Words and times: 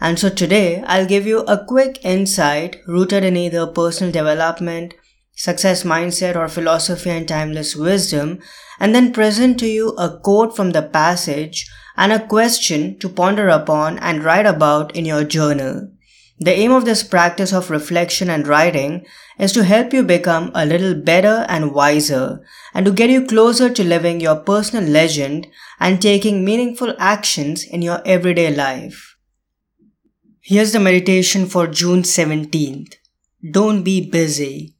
And 0.00 0.18
so 0.18 0.28
today 0.28 0.82
I'll 0.86 1.06
give 1.06 1.26
you 1.26 1.40
a 1.40 1.64
quick 1.64 2.04
insight 2.04 2.80
rooted 2.86 3.24
in 3.24 3.36
either 3.36 3.66
personal 3.66 4.12
development, 4.12 4.94
success 5.34 5.82
mindset, 5.82 6.36
or 6.36 6.48
philosophy 6.48 7.10
and 7.10 7.26
timeless 7.26 7.74
wisdom, 7.76 8.40
and 8.80 8.94
then 8.94 9.12
present 9.12 9.58
to 9.60 9.66
you 9.66 9.90
a 9.90 10.18
quote 10.18 10.54
from 10.54 10.70
the 10.70 10.82
passage 10.82 11.66
and 11.96 12.12
a 12.12 12.26
question 12.26 12.98
to 12.98 13.08
ponder 13.08 13.48
upon 13.48 13.98
and 13.98 14.24
write 14.24 14.46
about 14.46 14.94
in 14.96 15.04
your 15.04 15.24
journal. 15.24 15.88
The 16.40 16.50
aim 16.50 16.72
of 16.72 16.84
this 16.84 17.04
practice 17.04 17.52
of 17.52 17.70
reflection 17.70 18.28
and 18.28 18.46
writing 18.46 19.06
is 19.38 19.52
to 19.52 19.62
help 19.62 19.92
you 19.92 20.02
become 20.02 20.50
a 20.52 20.66
little 20.66 20.94
better 20.94 21.46
and 21.48 21.72
wiser 21.72 22.44
and 22.74 22.84
to 22.86 22.92
get 22.92 23.10
you 23.10 23.24
closer 23.24 23.70
to 23.70 23.84
living 23.84 24.20
your 24.20 24.36
personal 24.36 24.84
legend 24.84 25.46
and 25.78 26.02
taking 26.02 26.44
meaningful 26.44 26.94
actions 26.98 27.64
in 27.64 27.82
your 27.82 28.02
everyday 28.04 28.52
life. 28.52 29.13
Here's 30.46 30.72
the 30.72 30.78
meditation 30.78 31.46
for 31.46 31.66
June 31.66 32.02
17th. 32.02 32.96
Don't 33.50 33.82
be 33.82 34.06
busy. 34.10 34.76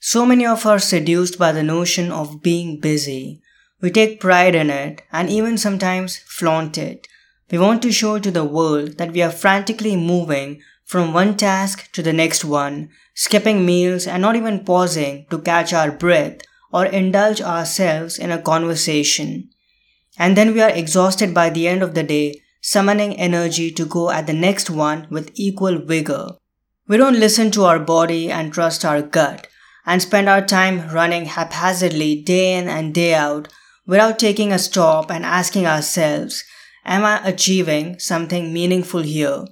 So 0.00 0.26
many 0.26 0.44
of 0.44 0.58
us 0.58 0.66
are 0.66 0.78
seduced 0.80 1.38
by 1.38 1.52
the 1.52 1.62
notion 1.62 2.10
of 2.10 2.42
being 2.42 2.80
busy. 2.80 3.42
We 3.80 3.92
take 3.92 4.18
pride 4.18 4.56
in 4.56 4.68
it 4.68 5.02
and 5.12 5.30
even 5.30 5.56
sometimes 5.56 6.18
flaunt 6.26 6.78
it. 6.78 7.06
We 7.52 7.58
want 7.58 7.80
to 7.82 7.92
show 7.92 8.18
to 8.18 8.30
the 8.32 8.42
world 8.42 8.98
that 8.98 9.12
we 9.12 9.22
are 9.22 9.30
frantically 9.30 9.94
moving 9.94 10.62
from 10.84 11.14
one 11.14 11.36
task 11.36 11.92
to 11.92 12.02
the 12.02 12.12
next 12.12 12.44
one, 12.44 12.88
skipping 13.14 13.64
meals 13.64 14.08
and 14.08 14.20
not 14.20 14.34
even 14.34 14.64
pausing 14.64 15.26
to 15.30 15.38
catch 15.38 15.72
our 15.72 15.92
breath 15.92 16.38
or 16.72 16.86
indulge 16.86 17.40
ourselves 17.40 18.18
in 18.18 18.32
a 18.32 18.42
conversation. 18.42 19.48
And 20.18 20.36
then 20.36 20.52
we 20.54 20.60
are 20.60 20.70
exhausted 20.70 21.32
by 21.32 21.50
the 21.50 21.68
end 21.68 21.84
of 21.84 21.94
the 21.94 22.02
day 22.02 22.42
summoning 22.60 23.14
energy 23.16 23.70
to 23.72 23.84
go 23.84 24.10
at 24.10 24.26
the 24.26 24.32
next 24.32 24.70
one 24.70 25.06
with 25.10 25.30
equal 25.34 25.78
vigor. 25.78 26.32
We 26.86 26.96
don't 26.96 27.20
listen 27.20 27.50
to 27.52 27.64
our 27.64 27.78
body 27.78 28.30
and 28.30 28.52
trust 28.52 28.84
our 28.84 29.02
gut 29.02 29.46
and 29.86 30.02
spend 30.02 30.28
our 30.28 30.44
time 30.44 30.90
running 30.90 31.26
haphazardly 31.26 32.22
day 32.22 32.54
in 32.58 32.68
and 32.68 32.92
day 32.94 33.14
out 33.14 33.48
without 33.86 34.18
taking 34.18 34.52
a 34.52 34.58
stop 34.58 35.10
and 35.10 35.24
asking 35.24 35.66
ourselves, 35.66 36.44
Am 36.84 37.04
I 37.04 37.20
achieving 37.26 37.98
something 37.98 38.52
meaningful 38.52 39.02
here? 39.02 39.44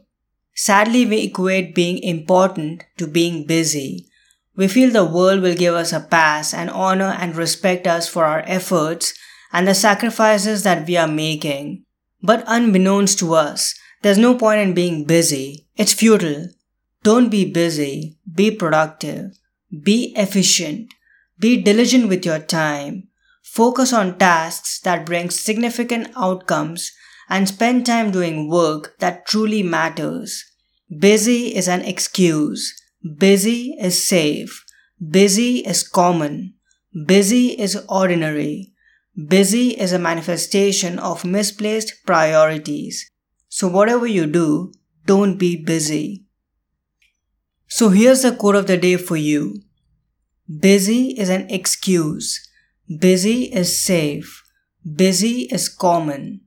Sadly, 0.54 1.06
we 1.06 1.24
equate 1.24 1.74
being 1.74 1.98
important 1.98 2.84
to 2.96 3.06
being 3.06 3.46
busy. 3.46 4.08
We 4.56 4.66
feel 4.66 4.90
the 4.90 5.04
world 5.04 5.40
will 5.40 5.54
give 5.54 5.74
us 5.74 5.92
a 5.92 6.00
pass 6.00 6.52
and 6.52 6.68
honor 6.70 7.16
and 7.18 7.36
respect 7.36 7.86
us 7.86 8.08
for 8.08 8.24
our 8.24 8.42
efforts 8.46 9.14
and 9.52 9.68
the 9.68 9.74
sacrifices 9.74 10.64
that 10.64 10.86
we 10.86 10.96
are 10.96 11.06
making. 11.06 11.84
But 12.22 12.44
unbeknownst 12.46 13.18
to 13.20 13.34
us, 13.34 13.74
there's 14.02 14.18
no 14.18 14.34
point 14.34 14.60
in 14.60 14.74
being 14.74 15.04
busy. 15.04 15.66
It's 15.76 15.92
futile. 15.92 16.48
Don't 17.02 17.30
be 17.30 17.50
busy. 17.50 18.18
Be 18.32 18.50
productive. 18.50 19.38
Be 19.82 20.12
efficient. 20.16 20.94
Be 21.38 21.62
diligent 21.62 22.08
with 22.08 22.24
your 22.24 22.38
time. 22.40 23.08
Focus 23.42 23.92
on 23.92 24.18
tasks 24.18 24.80
that 24.80 25.06
bring 25.06 25.30
significant 25.30 26.08
outcomes 26.16 26.92
and 27.28 27.48
spend 27.48 27.86
time 27.86 28.10
doing 28.10 28.48
work 28.48 28.96
that 28.98 29.26
truly 29.26 29.62
matters. 29.62 30.44
Busy 30.98 31.54
is 31.54 31.68
an 31.68 31.82
excuse. 31.82 32.74
Busy 33.16 33.76
is 33.80 34.06
safe. 34.06 34.64
Busy 35.10 35.58
is 35.58 35.86
common. 35.86 36.54
Busy 37.06 37.48
is 37.58 37.76
ordinary. 37.88 38.72
Busy 39.26 39.70
is 39.70 39.92
a 39.92 39.98
manifestation 39.98 41.00
of 41.00 41.24
misplaced 41.24 42.06
priorities. 42.06 43.10
So, 43.48 43.66
whatever 43.66 44.06
you 44.06 44.26
do, 44.26 44.72
don't 45.06 45.38
be 45.38 45.56
busy. 45.56 46.24
So, 47.66 47.88
here's 47.88 48.22
the 48.22 48.30
quote 48.30 48.54
of 48.54 48.68
the 48.68 48.76
day 48.76 48.96
for 48.96 49.16
you 49.16 49.56
Busy 50.48 51.18
is 51.18 51.30
an 51.30 51.50
excuse. 51.50 52.48
Busy 53.00 53.52
is 53.52 53.82
safe. 53.82 54.44
Busy 54.94 55.48
is 55.50 55.68
common. 55.68 56.42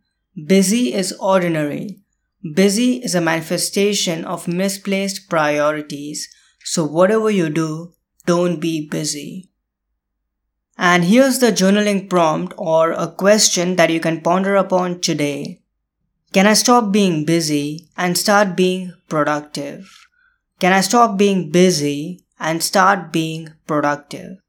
Busy 0.48 0.94
is 0.94 1.12
ordinary. 1.20 2.00
Busy 2.56 3.04
is 3.04 3.14
a 3.14 3.22
manifestation 3.22 4.24
of 4.24 4.48
misplaced 4.48 5.30
priorities. 5.30 6.30
So, 6.64 6.86
whatever 6.86 7.30
you 7.30 7.50
do, 7.50 7.94
don't 8.26 8.62
be 8.62 8.88
busy. 8.88 9.51
And 10.82 11.06
here's 11.06 11.38
the 11.38 11.52
journaling 11.52 12.10
prompt 12.10 12.56
or 12.58 12.94
a 12.94 13.08
question 13.08 13.76
that 13.76 13.92
you 13.92 14.00
can 14.00 14.20
ponder 14.20 14.56
upon 14.56 15.00
today. 15.00 15.62
Can 16.34 16.48
I 16.48 16.54
stop 16.54 16.92
being 16.92 17.24
busy 17.24 17.88
and 17.96 18.18
start 18.18 18.56
being 18.56 18.92
productive? 19.08 20.08
Can 20.60 20.74
I 20.74 20.82
stop 20.82 21.20
being 21.20 21.52
busy 21.52 22.26
and 22.40 22.64
start 22.64 23.12
being 23.12 23.50
productive? 23.68 24.40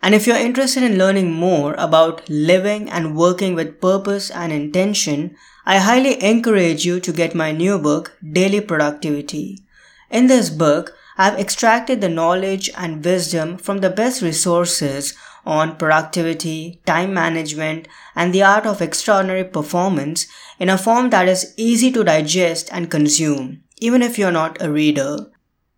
And 0.00 0.14
if 0.14 0.24
you're 0.24 0.36
interested 0.36 0.84
in 0.84 0.98
learning 0.98 1.32
more 1.32 1.74
about 1.74 2.22
living 2.28 2.88
and 2.88 3.16
working 3.16 3.56
with 3.56 3.80
purpose 3.80 4.30
and 4.30 4.52
intention, 4.52 5.34
I 5.66 5.78
highly 5.78 6.22
encourage 6.22 6.86
you 6.86 7.00
to 7.00 7.12
get 7.12 7.34
my 7.34 7.50
new 7.50 7.76
book, 7.80 8.16
Daily 8.22 8.60
Productivity. 8.60 9.64
In 10.10 10.28
this 10.28 10.48
book, 10.48 10.94
I've 11.20 11.38
extracted 11.38 12.00
the 12.00 12.08
knowledge 12.08 12.70
and 12.76 13.04
wisdom 13.04 13.58
from 13.58 13.78
the 13.78 13.90
best 13.90 14.22
resources 14.22 15.14
on 15.44 15.76
productivity, 15.76 16.80
time 16.86 17.12
management, 17.12 17.88
and 18.14 18.32
the 18.32 18.44
art 18.44 18.66
of 18.66 18.80
extraordinary 18.80 19.42
performance 19.42 20.28
in 20.60 20.68
a 20.68 20.78
form 20.78 21.10
that 21.10 21.26
is 21.26 21.54
easy 21.56 21.90
to 21.90 22.04
digest 22.04 22.68
and 22.70 22.88
consume, 22.88 23.64
even 23.78 24.00
if 24.00 24.16
you're 24.16 24.30
not 24.30 24.62
a 24.62 24.70
reader. 24.70 25.18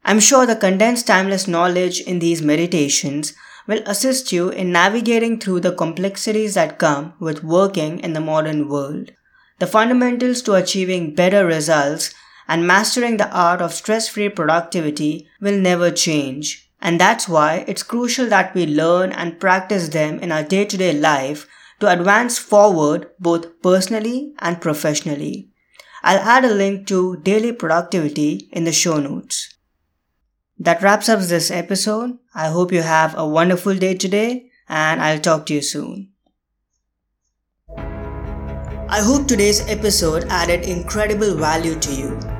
I'm 0.05 0.21
sure 0.21 0.45
the 0.45 0.57
condensed 0.57 1.07
timeless 1.07 1.49
knowledge 1.49 2.01
in 2.01 2.19
these 2.19 2.43
meditations 2.43 3.33
will 3.67 3.83
assist 3.87 4.33
you 4.33 4.51
in 4.51 4.73
navigating 4.73 5.39
through 5.39 5.61
the 5.61 5.75
complexities 5.75 6.55
that 6.55 6.79
come 6.79 7.15
with 7.19 7.45
working 7.45 8.01
in 8.01 8.13
the 8.13 8.21
modern 8.21 8.69
world. 8.69 9.13
The 9.59 9.67
fundamentals 9.67 10.43
to 10.43 10.55
achieving 10.55 11.15
better 11.15 11.47
results 11.47 12.15
and 12.51 12.67
mastering 12.67 13.17
the 13.17 13.31
art 13.31 13.63
of 13.63 13.73
stress 13.73 14.09
free 14.09 14.29
productivity 14.29 15.29
will 15.41 15.57
never 15.57 15.89
change. 15.89 16.69
And 16.83 17.01
that's 17.01 17.29
why 17.29 17.65
it's 17.69 17.85
crucial 17.85 18.27
that 18.31 18.53
we 18.55 18.67
learn 18.67 19.13
and 19.13 19.39
practice 19.39 19.91
them 19.91 20.19
in 20.19 20.33
our 20.33 20.43
day 20.43 20.65
to 20.65 20.77
day 20.77 20.93
life 20.93 21.47
to 21.79 21.89
advance 21.89 22.39
forward 22.39 23.09
both 23.21 23.63
personally 23.63 24.33
and 24.41 24.61
professionally. 24.61 25.49
I'll 26.03 26.19
add 26.19 26.45
a 26.45 26.53
link 26.53 26.89
to 26.89 27.19
daily 27.19 27.53
productivity 27.53 28.49
in 28.51 28.65
the 28.65 28.73
show 28.73 28.99
notes. 28.99 29.55
That 30.59 30.83
wraps 30.83 31.09
up 31.09 31.21
this 31.21 31.53
episode. 31.53 32.19
I 32.35 32.49
hope 32.49 32.73
you 32.73 32.83
have 32.83 33.17
a 33.17 33.29
wonderful 33.29 33.77
day 33.77 33.95
today 33.95 34.51
and 34.69 35.01
I'll 35.01 35.21
talk 35.21 35.47
to 35.47 35.55
you 35.55 35.63
soon. 35.63 36.09
I 37.79 39.03
hope 39.03 39.29
today's 39.29 39.61
episode 39.69 40.25
added 40.29 40.63
incredible 40.63 41.37
value 41.37 41.79
to 41.79 41.95
you. 41.95 42.40